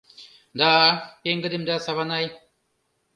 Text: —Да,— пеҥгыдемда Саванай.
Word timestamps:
—Да,— 0.59 0.71
пеҥгыдемда 1.21 1.75
Саванай. 1.85 2.25